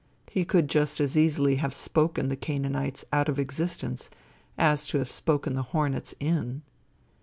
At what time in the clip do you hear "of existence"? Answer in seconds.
3.29-4.09